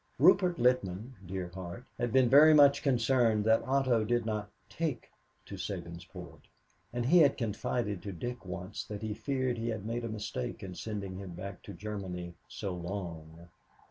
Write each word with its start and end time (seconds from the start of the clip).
Rupert 0.17 0.57
Littman, 0.57 1.11
dear 1.23 1.51
heart, 1.53 1.83
had 1.99 2.11
been 2.11 2.27
very 2.27 2.55
much 2.55 2.81
concerned 2.81 3.43
that 3.45 3.61
Otto 3.61 4.03
did 4.03 4.25
not 4.25 4.49
"take" 4.67 5.11
to 5.45 5.57
Sabinsport, 5.57 6.39
and 6.91 7.05
he 7.05 7.19
had 7.19 7.37
confided 7.37 8.01
to 8.01 8.11
Dick 8.11 8.43
once 8.43 8.83
that 8.85 9.03
he 9.03 9.13
feared 9.13 9.59
he 9.59 9.69
had 9.69 9.85
made 9.85 10.03
a 10.03 10.09
mistake 10.09 10.63
in 10.63 10.73
sending 10.73 11.17
him 11.19 11.35
back 11.35 11.61
to 11.61 11.73
Germany 11.73 12.33
so 12.47 12.73
long. 12.73 13.49